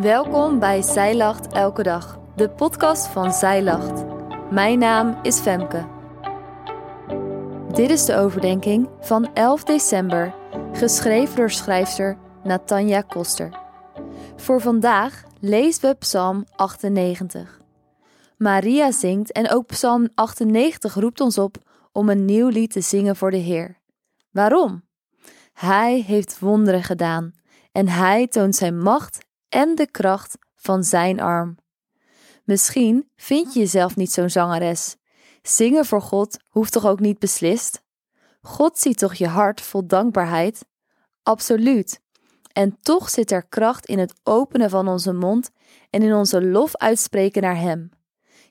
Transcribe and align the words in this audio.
Welkom 0.00 0.58
bij 0.58 0.82
Zij 0.82 1.16
Lacht 1.16 1.52
Elke 1.52 1.82
Dag, 1.82 2.18
de 2.36 2.50
podcast 2.50 3.06
van 3.06 3.32
Zij 3.32 3.62
Lacht. 3.62 4.04
Mijn 4.50 4.78
naam 4.78 5.18
is 5.22 5.38
Femke. 5.38 5.86
Dit 7.72 7.90
is 7.90 8.04
de 8.04 8.16
overdenking 8.16 8.88
van 9.00 9.34
11 9.34 9.64
december, 9.64 10.34
geschreven 10.72 11.36
door 11.36 11.50
schrijfster 11.50 12.18
Natanja 12.44 13.00
Koster. 13.00 13.58
Voor 14.36 14.60
vandaag 14.60 15.24
lezen 15.40 15.90
we 15.90 15.94
Psalm 15.94 16.44
98. 16.56 17.60
Maria 18.36 18.90
zingt 18.90 19.32
en 19.32 19.50
ook 19.50 19.66
Psalm 19.66 20.08
98 20.14 20.94
roept 20.94 21.20
ons 21.20 21.38
op 21.38 21.56
om 21.92 22.08
een 22.08 22.24
nieuw 22.24 22.48
lied 22.48 22.72
te 22.72 22.80
zingen 22.80 23.16
voor 23.16 23.30
de 23.30 23.36
Heer. 23.36 23.78
Waarom? 24.30 24.82
Hij 25.52 26.00
heeft 26.00 26.38
wonderen 26.38 26.82
gedaan 26.82 27.32
en 27.72 27.88
hij 27.88 28.26
toont 28.26 28.56
zijn 28.56 28.78
macht 28.78 29.26
en 29.48 29.74
de 29.74 29.90
kracht 29.90 30.38
van 30.54 30.84
zijn 30.84 31.20
arm. 31.20 31.56
Misschien 32.44 33.10
vind 33.16 33.52
je 33.52 33.60
jezelf 33.60 33.96
niet 33.96 34.12
zo'n 34.12 34.30
zangeres. 34.30 34.96
Zingen 35.42 35.84
voor 35.84 36.02
God 36.02 36.38
hoeft 36.48 36.72
toch 36.72 36.86
ook 36.86 37.00
niet 37.00 37.18
beslist? 37.18 37.82
God 38.40 38.78
ziet 38.78 38.98
toch 38.98 39.14
je 39.14 39.26
hart 39.26 39.60
vol 39.60 39.86
dankbaarheid? 39.86 40.64
Absoluut. 41.22 42.00
En 42.52 42.78
toch 42.80 43.10
zit 43.10 43.30
er 43.30 43.46
kracht 43.48 43.86
in 43.86 43.98
het 43.98 44.14
openen 44.22 44.70
van 44.70 44.88
onze 44.88 45.12
mond 45.12 45.50
en 45.90 46.02
in 46.02 46.14
onze 46.14 46.44
lof 46.44 46.76
uitspreken 46.76 47.42
naar 47.42 47.58
Hem. 47.58 47.90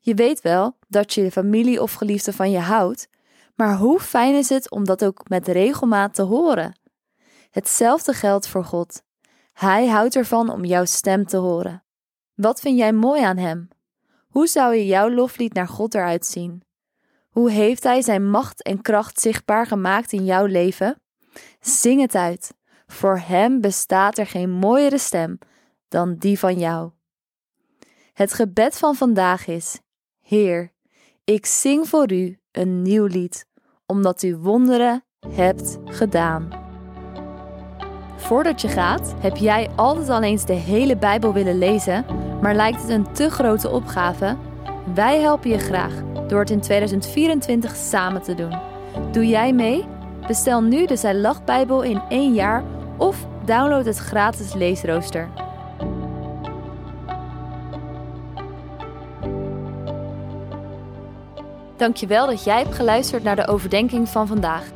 Je 0.00 0.14
weet 0.14 0.40
wel 0.40 0.76
dat 0.88 1.14
je 1.14 1.30
familie 1.30 1.82
of 1.82 1.92
geliefde 1.92 2.32
van 2.32 2.50
je 2.50 2.58
houdt, 2.58 3.08
maar 3.54 3.76
hoe 3.76 4.00
fijn 4.00 4.34
is 4.34 4.48
het 4.48 4.70
om 4.70 4.84
dat 4.84 5.04
ook 5.04 5.28
met 5.28 5.48
regelmaat 5.48 6.14
te 6.14 6.22
horen? 6.22 6.78
Hetzelfde 7.50 8.12
geldt 8.12 8.48
voor 8.48 8.64
God. 8.64 9.02
Hij 9.56 9.86
houdt 9.86 10.16
ervan 10.16 10.50
om 10.50 10.64
jouw 10.64 10.84
stem 10.84 11.26
te 11.26 11.36
horen. 11.36 11.84
Wat 12.34 12.60
vind 12.60 12.78
jij 12.78 12.92
mooi 12.92 13.22
aan 13.22 13.36
Hem? 13.36 13.68
Hoe 14.28 14.46
zou 14.46 14.74
je 14.74 14.86
jouw 14.86 15.10
loflied 15.10 15.52
naar 15.52 15.68
God 15.68 15.94
eruit 15.94 16.26
zien? 16.26 16.62
Hoe 17.28 17.50
heeft 17.50 17.82
Hij 17.82 18.02
Zijn 18.02 18.30
macht 18.30 18.62
en 18.62 18.82
kracht 18.82 19.20
zichtbaar 19.20 19.66
gemaakt 19.66 20.12
in 20.12 20.24
jouw 20.24 20.44
leven? 20.44 21.00
Zing 21.60 22.00
het 22.00 22.14
uit. 22.14 22.54
Voor 22.86 23.18
Hem 23.18 23.60
bestaat 23.60 24.18
er 24.18 24.26
geen 24.26 24.50
mooiere 24.50 24.98
stem 24.98 25.38
dan 25.88 26.14
die 26.14 26.38
van 26.38 26.58
jou. 26.58 26.90
Het 28.12 28.32
gebed 28.32 28.78
van 28.78 28.94
vandaag 28.94 29.46
is: 29.46 29.80
Heer, 30.20 30.72
ik 31.24 31.46
zing 31.46 31.88
voor 31.88 32.12
U 32.12 32.38
een 32.52 32.82
nieuw 32.82 33.06
lied, 33.06 33.46
omdat 33.86 34.22
U 34.22 34.36
wonderen 34.36 35.04
hebt 35.28 35.78
gedaan. 35.84 36.65
Voordat 38.16 38.60
je 38.60 38.68
gaat, 38.68 39.14
heb 39.18 39.36
jij 39.36 39.68
altijd 39.74 40.08
al 40.08 40.22
eens 40.22 40.44
de 40.44 40.52
hele 40.52 40.96
Bijbel 40.96 41.32
willen 41.32 41.58
lezen, 41.58 42.06
maar 42.40 42.54
lijkt 42.54 42.80
het 42.80 42.90
een 42.90 43.12
te 43.12 43.30
grote 43.30 43.70
opgave? 43.70 44.36
Wij 44.94 45.20
helpen 45.20 45.50
je 45.50 45.58
graag 45.58 45.92
door 46.28 46.40
het 46.40 46.50
in 46.50 46.60
2024 46.60 47.76
samen 47.76 48.22
te 48.22 48.34
doen. 48.34 48.58
Doe 49.12 49.26
jij 49.26 49.52
mee? 49.52 49.84
Bestel 50.26 50.62
nu 50.62 50.86
de 50.86 50.96
Zij 50.96 51.14
Lach 51.14 51.44
Bijbel 51.44 51.82
in 51.82 52.02
één 52.08 52.34
jaar 52.34 52.64
of 52.96 53.26
download 53.44 53.84
het 53.84 53.98
gratis 53.98 54.54
leesrooster. 54.54 55.28
Dankjewel 61.76 62.26
dat 62.26 62.44
jij 62.44 62.58
hebt 62.58 62.74
geluisterd 62.74 63.22
naar 63.22 63.36
de 63.36 63.46
overdenking 63.46 64.08
van 64.08 64.26
vandaag. 64.26 64.75